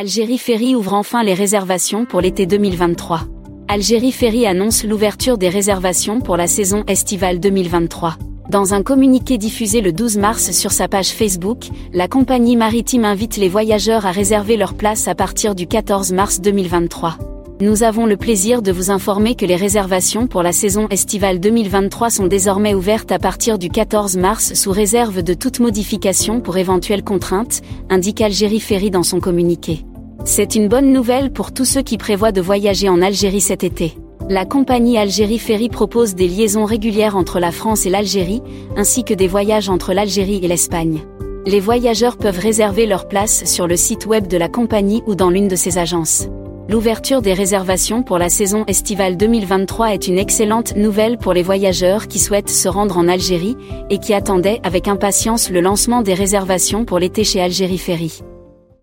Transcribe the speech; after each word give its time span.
Algérie 0.00 0.38
Ferry 0.38 0.76
ouvre 0.76 0.94
enfin 0.94 1.24
les 1.24 1.34
réservations 1.34 2.04
pour 2.04 2.20
l'été 2.20 2.46
2023. 2.46 3.22
Algérie 3.66 4.12
Ferry 4.12 4.46
annonce 4.46 4.84
l'ouverture 4.84 5.38
des 5.38 5.48
réservations 5.48 6.20
pour 6.20 6.36
la 6.36 6.46
saison 6.46 6.84
estivale 6.86 7.40
2023. 7.40 8.14
Dans 8.48 8.74
un 8.74 8.84
communiqué 8.84 9.38
diffusé 9.38 9.80
le 9.80 9.92
12 9.92 10.18
mars 10.18 10.52
sur 10.52 10.70
sa 10.70 10.86
page 10.86 11.08
Facebook, 11.08 11.64
la 11.92 12.06
compagnie 12.06 12.54
maritime 12.54 13.04
invite 13.04 13.38
les 13.38 13.48
voyageurs 13.48 14.06
à 14.06 14.12
réserver 14.12 14.56
leur 14.56 14.74
place 14.74 15.08
à 15.08 15.16
partir 15.16 15.56
du 15.56 15.66
14 15.66 16.12
mars 16.12 16.40
2023. 16.40 17.18
Nous 17.60 17.82
avons 17.82 18.06
le 18.06 18.16
plaisir 18.16 18.62
de 18.62 18.70
vous 18.70 18.92
informer 18.92 19.34
que 19.34 19.44
les 19.44 19.56
réservations 19.56 20.28
pour 20.28 20.44
la 20.44 20.52
saison 20.52 20.86
estivale 20.90 21.40
2023 21.40 22.08
sont 22.08 22.28
désormais 22.28 22.72
ouvertes 22.72 23.10
à 23.10 23.18
partir 23.18 23.58
du 23.58 23.68
14 23.68 24.16
mars 24.16 24.54
sous 24.54 24.70
réserve 24.70 25.24
de 25.24 25.34
toute 25.34 25.58
modification 25.58 26.40
pour 26.40 26.56
éventuelles 26.56 27.02
contraintes, 27.02 27.62
indique 27.90 28.20
Algérie 28.20 28.60
Ferry 28.60 28.92
dans 28.92 29.02
son 29.02 29.18
communiqué. 29.18 29.84
C'est 30.30 30.54
une 30.54 30.68
bonne 30.68 30.92
nouvelle 30.92 31.32
pour 31.32 31.54
tous 31.54 31.64
ceux 31.64 31.80
qui 31.80 31.96
prévoient 31.96 32.32
de 32.32 32.42
voyager 32.42 32.90
en 32.90 33.00
Algérie 33.00 33.40
cet 33.40 33.64
été. 33.64 33.94
La 34.28 34.44
compagnie 34.44 34.98
Algérie 34.98 35.38
Ferry 35.38 35.70
propose 35.70 36.14
des 36.14 36.28
liaisons 36.28 36.66
régulières 36.66 37.16
entre 37.16 37.40
la 37.40 37.50
France 37.50 37.86
et 37.86 37.90
l'Algérie, 37.90 38.42
ainsi 38.76 39.04
que 39.04 39.14
des 39.14 39.26
voyages 39.26 39.70
entre 39.70 39.94
l'Algérie 39.94 40.40
et 40.42 40.46
l'Espagne. 40.46 41.00
Les 41.46 41.60
voyageurs 41.60 42.18
peuvent 42.18 42.38
réserver 42.38 42.84
leur 42.84 43.08
place 43.08 43.46
sur 43.46 43.66
le 43.66 43.74
site 43.76 44.04
web 44.04 44.26
de 44.26 44.36
la 44.36 44.50
compagnie 44.50 45.02
ou 45.06 45.14
dans 45.14 45.30
l'une 45.30 45.48
de 45.48 45.56
ses 45.56 45.78
agences. 45.78 46.28
L'ouverture 46.68 47.22
des 47.22 47.32
réservations 47.32 48.02
pour 48.02 48.18
la 48.18 48.28
saison 48.28 48.64
estivale 48.66 49.16
2023 49.16 49.94
est 49.94 50.08
une 50.08 50.18
excellente 50.18 50.76
nouvelle 50.76 51.16
pour 51.16 51.32
les 51.32 51.42
voyageurs 51.42 52.06
qui 52.06 52.18
souhaitent 52.18 52.50
se 52.50 52.68
rendre 52.68 52.98
en 52.98 53.08
Algérie 53.08 53.56
et 53.88 53.96
qui 53.96 54.12
attendaient 54.12 54.60
avec 54.62 54.88
impatience 54.88 55.48
le 55.48 55.62
lancement 55.62 56.02
des 56.02 56.12
réservations 56.12 56.84
pour 56.84 56.98
l'été 56.98 57.24
chez 57.24 57.40
Algérie 57.40 57.78
Ferry. 57.78 58.20